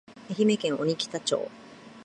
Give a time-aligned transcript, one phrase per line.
[0.35, 1.47] 愛媛県鬼北町